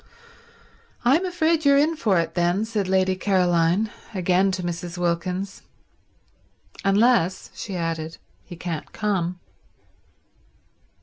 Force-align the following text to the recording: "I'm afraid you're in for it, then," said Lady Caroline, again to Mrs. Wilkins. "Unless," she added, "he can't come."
"I'm 1.05 1.27
afraid 1.27 1.63
you're 1.63 1.77
in 1.77 1.95
for 1.95 2.19
it, 2.19 2.33
then," 2.33 2.65
said 2.65 2.87
Lady 2.87 3.15
Caroline, 3.15 3.91
again 4.15 4.51
to 4.53 4.63
Mrs. 4.63 4.97
Wilkins. 4.97 5.61
"Unless," 6.83 7.51
she 7.53 7.75
added, 7.75 8.17
"he 8.43 8.55
can't 8.55 8.93
come." 8.93 9.39